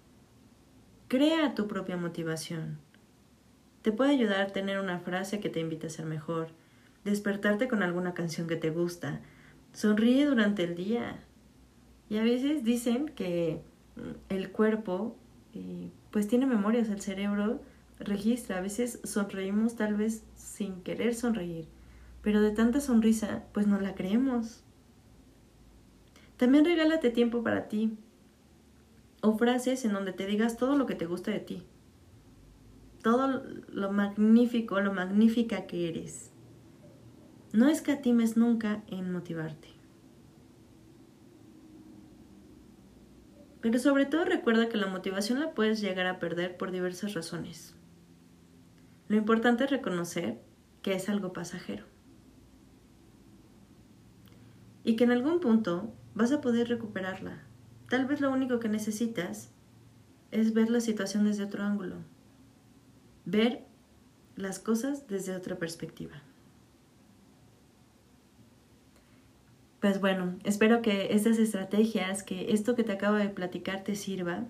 Crea 1.08 1.56
tu 1.56 1.68
propia 1.68 1.98
motivación. 1.98 2.80
Te 3.82 3.92
puede 3.92 4.12
ayudar 4.12 4.42
a 4.42 4.48
tener 4.48 4.80
una 4.80 5.00
frase 5.00 5.40
que 5.40 5.50
te 5.50 5.60
invite 5.60 5.88
a 5.88 5.90
ser 5.90 6.06
mejor, 6.06 6.50
despertarte 7.04 7.68
con 7.68 7.84
alguna 7.84 8.14
canción 8.14 8.48
que 8.48 8.56
te 8.56 8.70
gusta, 8.70 9.22
sonríe 9.74 10.26
durante 10.26 10.64
el 10.64 10.76
día. 10.76 11.20
Y 12.10 12.18
a 12.18 12.24
veces 12.24 12.64
dicen 12.64 13.08
que 13.10 13.62
mm, 13.96 14.34
el 14.34 14.52
cuerpo 14.52 15.16
eh, 15.54 15.90
pues 16.12 16.28
tiene 16.28 16.46
memorias, 16.46 16.90
el 16.90 17.02
cerebro 17.02 17.62
registra, 18.00 18.58
a 18.58 18.62
veces 18.62 19.00
sonreímos 19.04 19.76
tal 19.76 19.96
vez 19.96 20.24
sin 20.36 20.82
querer 20.82 21.16
sonreír, 21.16 21.68
pero 22.22 22.42
de 22.42 22.52
tanta 22.52 22.80
sonrisa 22.80 23.44
pues 23.54 23.68
no 23.68 23.80
la 23.80 23.96
creemos. 23.96 24.64
También 26.42 26.66
regálate 26.66 27.10
tiempo 27.12 27.42
para 27.42 27.70
ti 27.70 27.96
o 29.22 29.38
frases 29.38 29.86
en 29.86 29.94
donde 29.94 30.12
te 30.12 30.26
digas 30.26 30.58
todo 30.58 30.76
lo 30.76 30.88
que 30.88 30.96
te 30.96 31.06
gusta 31.06 31.32
de 31.32 31.40
ti 31.40 31.64
todo 33.02 33.44
lo 33.70 33.92
magnífico, 33.92 34.80
lo 34.80 34.94
magnífica 34.94 35.66
que 35.66 35.90
eres. 35.90 36.32
No 37.52 37.68
escatimes 37.68 38.38
nunca 38.38 38.84
en 38.88 39.12
motivarte. 39.12 39.70
Pero 43.62 43.78
sobre 43.80 44.06
todo 44.06 44.26
recuerda 44.26 44.70
que 44.70 44.78
la 44.78 44.88
motivación 44.88 45.40
la 45.40 45.52
puedes 45.52 45.82
llegar 45.82 46.08
a 46.08 46.20
perder 46.20 46.58
por 46.58 46.72
diversas 46.72 47.14
razones. 47.14 47.76
Lo 49.08 49.18
importante 49.18 49.66
es 49.66 49.70
reconocer 49.70 50.40
que 50.82 50.94
es 50.94 51.10
algo 51.10 51.34
pasajero. 51.34 51.86
Y 54.84 54.96
que 54.96 55.04
en 55.04 55.12
algún 55.12 55.40
punto 55.40 55.94
vas 56.16 56.32
a 56.32 56.42
poder 56.42 56.70
recuperarla. 56.70 57.44
Tal 57.90 58.06
vez 58.06 58.22
lo 58.22 58.32
único 58.32 58.60
que 58.60 58.70
necesitas 58.70 59.52
es 60.32 60.54
ver 60.54 60.70
la 60.70 60.80
situación 60.80 61.26
desde 61.26 61.44
otro 61.44 61.64
ángulo, 61.64 61.98
ver 63.26 63.66
las 64.36 64.60
cosas 64.60 65.08
desde 65.08 65.36
otra 65.36 65.58
perspectiva. 65.58 66.22
Pues 69.82 70.00
bueno, 70.00 70.36
espero 70.44 70.82
que 70.82 71.14
estas 71.14 71.40
estrategias, 71.40 72.24
que 72.24 72.54
esto 72.54 72.76
que 72.76 72.84
te 72.84 72.92
acabo 72.92 73.16
de 73.16 73.30
platicar 73.30 73.84
te 73.84 73.96
sirva. 73.96 74.46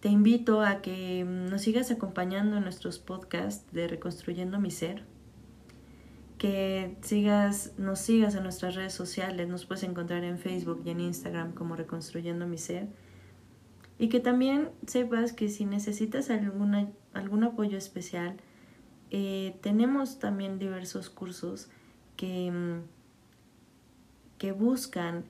Te 0.00 0.08
invito 0.08 0.62
a 0.62 0.82
que 0.82 1.24
nos 1.24 1.62
sigas 1.62 1.90
acompañando 1.90 2.56
en 2.56 2.64
nuestros 2.64 2.98
podcasts 2.98 3.72
de 3.72 3.86
Reconstruyendo 3.86 4.58
mi 4.58 4.72
Ser. 4.72 5.04
Que 6.40 6.96
sigas, 7.02 7.74
nos 7.78 8.00
sigas 8.00 8.34
en 8.34 8.42
nuestras 8.42 8.74
redes 8.74 8.94
sociales. 8.94 9.46
Nos 9.46 9.64
puedes 9.66 9.84
encontrar 9.84 10.24
en 10.24 10.38
Facebook 10.38 10.82
y 10.84 10.90
en 10.90 11.00
Instagram 11.00 11.52
como 11.52 11.76
Reconstruyendo 11.76 12.48
mi 12.48 12.58
Ser 12.58 12.88
y 14.00 14.08
que 14.08 14.18
también 14.18 14.70
sepas 14.86 15.34
que 15.34 15.50
si 15.50 15.66
necesitas 15.66 16.30
alguna, 16.30 16.90
algún 17.12 17.44
apoyo 17.44 17.76
especial, 17.76 18.38
eh, 19.10 19.58
tenemos 19.60 20.18
también 20.18 20.58
diversos 20.58 21.10
cursos 21.10 21.68
que, 22.16 22.50
mm, 22.50 22.80
que 24.38 24.52
buscan 24.52 25.26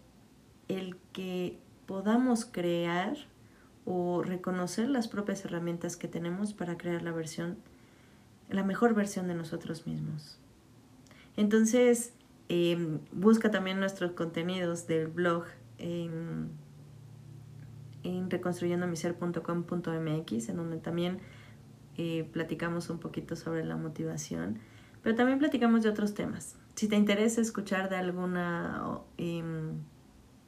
el 0.69 0.97
que 1.13 1.59
podamos 1.87 2.45
crear 2.45 3.17
o 3.87 4.23
reconocer 4.23 4.89
las 4.89 5.09
propias 5.09 5.45
herramientas 5.45 5.97
que 5.97 6.07
tenemos 6.07 6.55
para 6.55 6.79
crear 6.79 7.03
la 7.03 7.11
versión, 7.11 7.57
la 8.51 8.63
mejor 8.63 8.95
versión 8.95 9.27
de 9.27 9.35
nosotros 9.35 9.85
mismos. 9.89 10.40
Entonces, 11.41 12.13
em, 12.51 12.99
busca 13.13 13.51
también 13.51 13.81
nuestros 13.81 14.13
contenidos 14.13 14.87
del 14.87 15.07
blog 15.07 15.45
en 15.79 16.51
en 18.03 18.29
en 20.49 20.57
donde 20.57 20.77
también 20.79 21.19
eh, 21.97 22.29
platicamos 22.31 22.91
un 22.91 22.99
poquito 22.99 23.37
sobre 23.37 23.65
la 23.65 23.77
motivación, 23.77 24.59
pero 25.03 25.17
también 25.17 25.39
platicamos 25.39 25.83
de 25.83 25.89
otros 25.89 26.13
temas. 26.13 26.57
Si 26.75 26.89
te 26.89 26.97
interesa 26.97 27.41
escuchar 27.41 27.89
de 27.89 27.97
alguna, 27.97 29.01
em, 29.17 29.79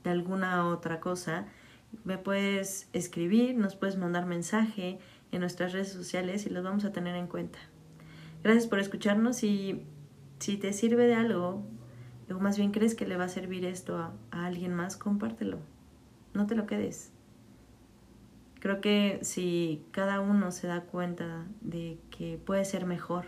de 0.05 0.11
alguna 0.11 0.69
otra 0.69 1.01
cosa, 1.01 1.47
me 2.05 2.19
puedes 2.19 2.91
escribir, 2.93 3.57
nos 3.57 3.77
puedes 3.77 3.97
mandar 3.97 4.27
mensaje 4.27 4.99
en 5.31 5.41
nuestras 5.41 5.73
redes 5.73 5.91
sociales 5.91 6.45
y 6.45 6.51
los 6.51 6.63
vamos 6.63 6.85
a 6.85 6.93
tener 6.93 7.17
en 7.17 7.29
cuenta. 7.29 7.59
Gracias 8.43 8.67
por 8.67 8.79
escucharnos 8.79 9.43
y 9.43 9.87
si 10.43 10.57
te 10.57 10.73
sirve 10.73 11.07
de 11.07 11.15
algo, 11.15 11.63
o 12.29 12.41
más 12.41 12.59
bien 12.59 12.73
crees 12.73 12.97
que 12.97 13.07
le 13.07 13.17
va 13.17 13.27
a 13.27 13.29
servir 13.29 13.65
esto 13.65 13.97
a 13.97 14.13
alguien 14.33 14.75
más, 14.75 14.97
compártelo. 14.97 15.61
No 16.35 16.49
te 16.49 16.57
lo 16.57 16.67
quedes. 16.67 17.13
Creo 18.59 18.81
que 18.81 19.21
si 19.23 19.85
cada 19.93 20.19
uno 20.19 20.51
se 20.51 20.67
da 20.67 20.81
cuenta 20.81 21.47
de 21.61 22.01
que 22.11 22.41
puede 22.45 22.65
ser 22.65 22.87
mejor, 22.87 23.27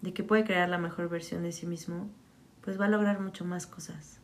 de 0.00 0.12
que 0.12 0.24
puede 0.24 0.42
crear 0.42 0.68
la 0.68 0.78
mejor 0.78 1.08
versión 1.08 1.44
de 1.44 1.52
sí 1.52 1.66
mismo, 1.66 2.10
pues 2.62 2.80
va 2.80 2.86
a 2.86 2.90
lograr 2.90 3.20
mucho 3.20 3.44
más 3.44 3.68
cosas. 3.68 4.20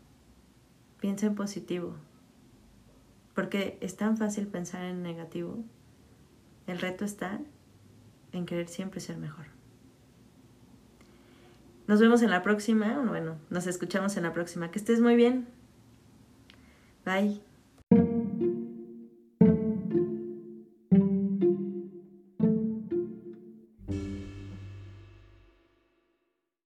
Piensa 0.98 1.26
en 1.26 1.36
positivo, 1.36 1.94
porque 3.36 3.78
es 3.80 3.96
tan 3.96 4.16
fácil 4.16 4.48
pensar 4.48 4.82
en 4.82 5.04
negativo. 5.04 5.62
El 6.66 6.80
reto 6.80 7.04
está 7.04 7.40
en 8.32 8.46
querer 8.46 8.66
siempre 8.66 8.98
ser 8.98 9.16
mejor. 9.16 9.57
Nos 11.88 12.00
vemos 12.00 12.22
en 12.22 12.30
la 12.30 12.42
próxima, 12.42 13.02
bueno, 13.08 13.38
nos 13.48 13.66
escuchamos 13.66 14.16
en 14.18 14.22
la 14.22 14.34
próxima. 14.34 14.70
Que 14.70 14.78
estés 14.78 15.00
muy 15.00 15.16
bien. 15.16 15.48
Bye. 17.04 17.47